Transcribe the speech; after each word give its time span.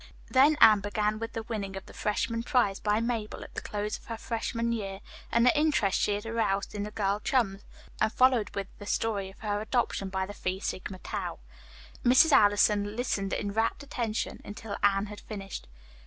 Then 0.31 0.57
Anne 0.59 0.79
began 0.79 1.19
with 1.19 1.33
the 1.33 1.43
winning 1.43 1.75
of 1.75 1.85
the 1.85 1.93
freshman 1.93 2.41
prize 2.41 2.79
by 2.79 2.99
Mabel 3.01 3.43
at 3.43 3.53
the 3.53 3.61
close 3.61 3.99
of 3.99 4.05
her 4.05 4.17
freshman 4.17 4.71
year, 4.71 4.99
and 5.31 5.45
the 5.45 5.55
interest 5.55 5.99
she 5.99 6.15
had 6.15 6.25
aroused 6.25 6.73
in 6.73 6.81
the 6.81 6.89
girl 6.89 7.19
chums, 7.19 7.61
and 8.01 8.11
followed 8.11 8.49
with 8.55 8.65
the 8.79 8.87
story 8.87 9.29
of 9.29 9.41
her 9.41 9.61
adoption 9.61 10.09
by 10.09 10.25
the 10.25 10.33
Phi 10.33 10.57
Sigma 10.57 10.97
Tau. 10.97 11.37
Mrs. 12.03 12.31
Allison 12.31 12.95
listened 12.95 13.31
in 13.31 13.53
rapt 13.53 13.83
attention 13.83 14.41
until 14.43 14.75
Anne 14.81 15.05
had 15.05 15.19
finished. 15.21 15.67